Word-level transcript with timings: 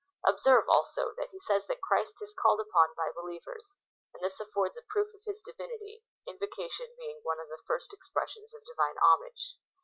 Observe, 0.25 0.67
also, 0.67 1.13
that 1.13 1.29
he 1.31 1.39
says 1.39 1.67
that 1.67 1.79
Christ 1.79 2.23
is 2.23 2.33
called 2.33 2.59
upon 2.59 2.95
by 2.97 3.11
believers, 3.15 3.77
and 4.15 4.23
this 4.23 4.39
affords 4.39 4.75
a 4.75 4.81
proof 4.89 5.13
of 5.13 5.21
his 5.27 5.41
divinity— 5.45 6.03
invocation 6.27 6.87
being 6.97 7.19
one 7.21 7.39
of 7.39 7.49
the 7.49 7.61
first 7.67 7.93
ex 7.93 8.09
pressions 8.09 8.51
of 8.55 8.65
Divine 8.65 8.97
homage. 8.97 9.57